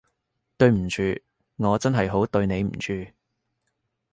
[0.57, 1.03] 對唔住，
[1.57, 3.05] 我真係好對你唔住